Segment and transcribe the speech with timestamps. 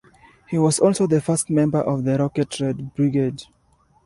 [0.49, 3.43] He was also the first member of the Rocket Red Brigade.